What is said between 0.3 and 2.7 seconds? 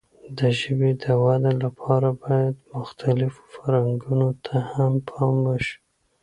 د ژبې د وده لپاره باید